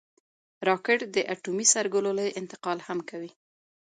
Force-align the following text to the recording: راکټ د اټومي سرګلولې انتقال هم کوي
راکټ 0.67 0.99
د 1.15 1.17
اټومي 1.33 1.65
سرګلولې 1.73 2.27
انتقال 2.39 2.77
هم 2.87 2.99
کوي 3.09 3.31